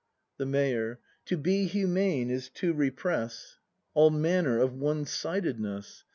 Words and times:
The 0.37 0.47
Mayor. 0.47 0.99
To 1.25 1.37
be 1.37 1.65
humane 1.65 2.31
is 2.31 2.49
to 2.55 2.73
repress 2.73 3.57
All 3.93 4.09
manner 4.09 4.57
of 4.59 4.73
One 4.73 5.05
sidedness. 5.05 6.05